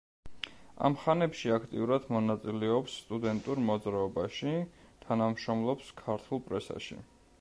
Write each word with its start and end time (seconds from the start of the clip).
ამ 0.87 0.95
ხანებში 1.01 1.51
აქტიურად 1.57 2.07
მონაწილეობს 2.15 2.95
სტუდენტურ 3.01 3.61
მოძრაობაში, 3.67 4.55
თანამშრომლობს 5.07 5.93
ქართულ 6.01 6.43
პრესაში. 6.49 6.99